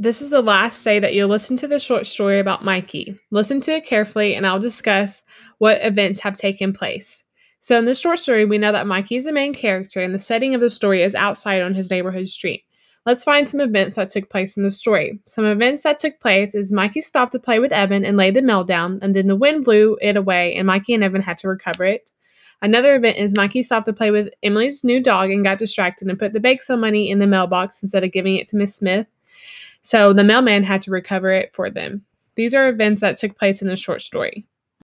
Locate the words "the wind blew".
19.26-19.98